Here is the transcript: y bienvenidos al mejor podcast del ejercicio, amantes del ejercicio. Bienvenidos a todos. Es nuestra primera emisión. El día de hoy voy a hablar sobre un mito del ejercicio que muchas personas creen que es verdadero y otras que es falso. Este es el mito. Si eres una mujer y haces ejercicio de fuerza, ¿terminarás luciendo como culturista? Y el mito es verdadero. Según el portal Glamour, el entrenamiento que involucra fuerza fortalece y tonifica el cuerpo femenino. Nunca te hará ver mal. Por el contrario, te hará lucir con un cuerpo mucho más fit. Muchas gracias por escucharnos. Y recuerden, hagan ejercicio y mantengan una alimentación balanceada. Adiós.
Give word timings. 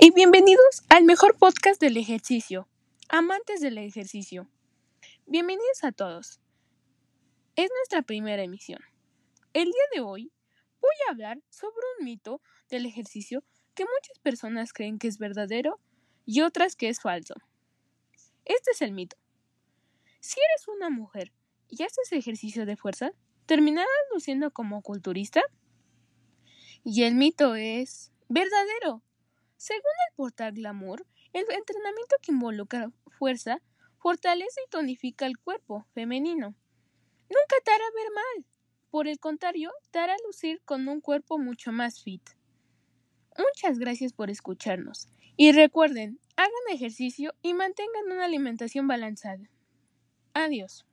y 0.00 0.12
bienvenidos 0.12 0.84
al 0.90 1.02
mejor 1.02 1.36
podcast 1.38 1.80
del 1.80 1.96
ejercicio, 1.96 2.68
amantes 3.08 3.60
del 3.60 3.78
ejercicio. 3.78 4.48
Bienvenidos 5.26 5.82
a 5.82 5.90
todos. 5.90 6.40
Es 7.56 7.68
nuestra 7.78 8.02
primera 8.02 8.44
emisión. 8.44 8.78
El 9.54 9.64
día 9.64 9.82
de 9.92 10.00
hoy 10.00 10.30
voy 10.80 10.94
a 11.06 11.10
hablar 11.10 11.40
sobre 11.50 11.84
un 11.98 12.04
mito 12.04 12.40
del 12.70 12.86
ejercicio 12.86 13.42
que 13.74 13.82
muchas 13.84 14.20
personas 14.22 14.72
creen 14.72 15.00
que 15.00 15.08
es 15.08 15.18
verdadero 15.18 15.80
y 16.24 16.42
otras 16.42 16.76
que 16.76 16.88
es 16.88 17.00
falso. 17.00 17.34
Este 18.44 18.70
es 18.70 18.82
el 18.82 18.92
mito. 18.92 19.16
Si 20.20 20.38
eres 20.38 20.68
una 20.68 20.90
mujer 20.90 21.32
y 21.68 21.82
haces 21.82 22.12
ejercicio 22.12 22.66
de 22.66 22.76
fuerza, 22.76 23.10
¿terminarás 23.46 23.88
luciendo 24.12 24.52
como 24.52 24.80
culturista? 24.80 25.42
Y 26.84 27.02
el 27.02 27.16
mito 27.16 27.56
es 27.56 28.12
verdadero. 28.28 29.02
Según 29.58 29.90
el 30.08 30.14
portal 30.14 30.52
Glamour, 30.52 31.04
el 31.32 31.44
entrenamiento 31.50 32.16
que 32.22 32.30
involucra 32.30 32.92
fuerza 33.18 33.60
fortalece 33.98 34.60
y 34.64 34.70
tonifica 34.70 35.26
el 35.26 35.36
cuerpo 35.36 35.84
femenino. 35.94 36.54
Nunca 37.28 37.56
te 37.64 37.72
hará 37.72 37.84
ver 37.94 38.12
mal. 38.14 38.46
Por 38.90 39.08
el 39.08 39.18
contrario, 39.18 39.72
te 39.90 39.98
hará 39.98 40.14
lucir 40.24 40.62
con 40.64 40.86
un 40.86 41.00
cuerpo 41.00 41.38
mucho 41.38 41.72
más 41.72 42.00
fit. 42.02 42.22
Muchas 43.36 43.80
gracias 43.80 44.12
por 44.12 44.30
escucharnos. 44.30 45.08
Y 45.36 45.50
recuerden, 45.50 46.20
hagan 46.36 46.52
ejercicio 46.72 47.34
y 47.42 47.52
mantengan 47.52 48.12
una 48.12 48.26
alimentación 48.26 48.86
balanceada. 48.86 49.50
Adiós. 50.34 50.87